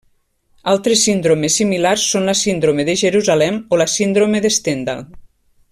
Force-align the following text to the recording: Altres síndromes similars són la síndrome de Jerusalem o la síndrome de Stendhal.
Altres 0.71 1.03
síndromes 1.07 1.57
similars 1.61 2.07
són 2.13 2.25
la 2.31 2.35
síndrome 2.41 2.87
de 2.89 2.95
Jerusalem 3.05 3.61
o 3.77 3.81
la 3.83 3.91
síndrome 3.97 4.43
de 4.47 4.53
Stendhal. 4.57 5.05